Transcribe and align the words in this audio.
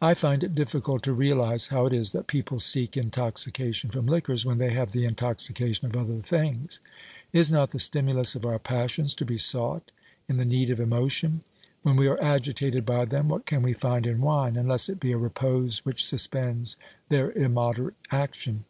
I 0.00 0.14
find 0.14 0.42
it 0.42 0.52
difficult 0.56 1.04
to 1.04 1.12
realise 1.12 1.68
how 1.68 1.86
it 1.86 1.92
is 1.92 2.10
that 2.10 2.26
people 2.26 2.58
seek 2.58 2.96
intoxication 2.96 3.88
from 3.88 4.08
liquors 4.08 4.44
when 4.44 4.58
they 4.58 4.70
have 4.70 4.90
the 4.90 5.04
intoxication 5.04 5.86
of 5.86 5.96
other 5.96 6.18
things. 6.20 6.80
Is 7.32 7.48
not 7.48 7.70
the 7.70 7.78
stimulus 7.78 8.34
of 8.34 8.44
our 8.44 8.58
passions 8.58 9.14
to 9.14 9.24
be 9.24 9.38
sought 9.38 9.92
in 10.28 10.38
the 10.38 10.44
need 10.44 10.70
of 10.70 10.80
emotion? 10.80 11.42
When 11.84 11.94
we 11.94 12.08
are 12.08 12.20
agitated 12.20 12.84
by 12.84 13.04
them, 13.04 13.28
what 13.28 13.46
can 13.46 13.62
we 13.62 13.74
find 13.74 14.08
in 14.08 14.20
wine, 14.20 14.56
unless 14.56 14.88
it 14.88 14.98
be 14.98 15.12
a 15.12 15.18
repose 15.18 15.84
which 15.84 16.04
suspends 16.04 16.76
their 17.08 17.30
immoderate 17.30 17.94
action 18.10 18.64